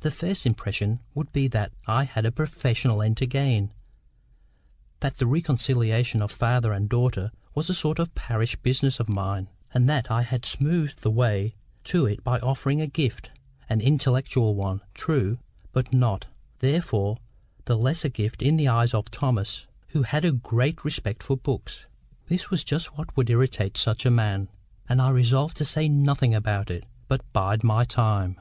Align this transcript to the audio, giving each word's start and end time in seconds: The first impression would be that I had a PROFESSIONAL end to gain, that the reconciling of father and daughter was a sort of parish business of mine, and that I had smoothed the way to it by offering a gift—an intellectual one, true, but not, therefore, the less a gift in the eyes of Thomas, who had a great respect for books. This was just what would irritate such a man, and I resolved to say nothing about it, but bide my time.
The 0.00 0.10
first 0.10 0.44
impression 0.44 0.98
would 1.14 1.30
be 1.30 1.46
that 1.46 1.70
I 1.86 2.02
had 2.02 2.26
a 2.26 2.32
PROFESSIONAL 2.32 3.00
end 3.00 3.16
to 3.18 3.26
gain, 3.26 3.70
that 4.98 5.18
the 5.18 5.26
reconciling 5.28 6.20
of 6.20 6.32
father 6.32 6.72
and 6.72 6.88
daughter 6.88 7.30
was 7.54 7.70
a 7.70 7.74
sort 7.74 8.00
of 8.00 8.12
parish 8.16 8.56
business 8.56 8.98
of 8.98 9.08
mine, 9.08 9.48
and 9.72 9.88
that 9.88 10.10
I 10.10 10.22
had 10.22 10.44
smoothed 10.44 11.02
the 11.02 11.12
way 11.12 11.54
to 11.84 12.06
it 12.06 12.24
by 12.24 12.40
offering 12.40 12.80
a 12.80 12.88
gift—an 12.88 13.80
intellectual 13.80 14.56
one, 14.56 14.80
true, 14.94 15.38
but 15.70 15.92
not, 15.92 16.26
therefore, 16.58 17.18
the 17.66 17.78
less 17.78 18.04
a 18.04 18.08
gift 18.08 18.42
in 18.42 18.56
the 18.56 18.66
eyes 18.66 18.92
of 18.92 19.12
Thomas, 19.12 19.68
who 19.90 20.02
had 20.02 20.24
a 20.24 20.32
great 20.32 20.84
respect 20.84 21.22
for 21.22 21.36
books. 21.36 21.86
This 22.26 22.50
was 22.50 22.64
just 22.64 22.98
what 22.98 23.16
would 23.16 23.30
irritate 23.30 23.76
such 23.76 24.04
a 24.04 24.10
man, 24.10 24.48
and 24.88 25.00
I 25.00 25.10
resolved 25.10 25.56
to 25.58 25.64
say 25.64 25.86
nothing 25.88 26.34
about 26.34 26.68
it, 26.68 26.82
but 27.06 27.22
bide 27.32 27.62
my 27.62 27.84
time. 27.84 28.40